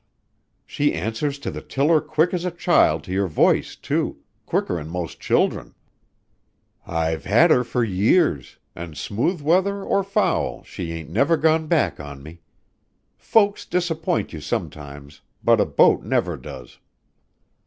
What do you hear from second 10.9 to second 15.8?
ain't never gone back on me. Folks disappoint you sometimes; but a